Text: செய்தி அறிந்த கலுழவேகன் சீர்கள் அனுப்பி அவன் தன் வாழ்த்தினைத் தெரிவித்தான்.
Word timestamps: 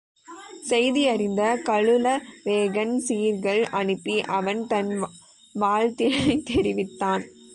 செய்தி 0.61 1.07
அறிந்த 1.07 1.61
கலுழவேகன் 1.65 2.93
சீர்கள் 3.07 3.61
அனுப்பி 3.63 4.21
அவன் 4.21 4.67
தன் 4.67 5.09
வாழ்த்தினைத் 5.59 6.45
தெரிவித்தான். 6.45 7.23